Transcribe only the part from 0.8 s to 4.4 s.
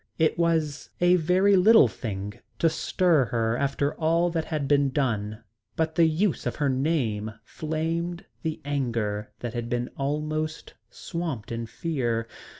a very little thing to stir her after all